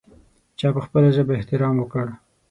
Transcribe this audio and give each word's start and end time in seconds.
چا 0.59 0.67
په 0.75 0.81
خپله 0.85 1.09
ژبه 1.15 1.33
احترام 1.35 1.75
وکړ. 1.79 2.05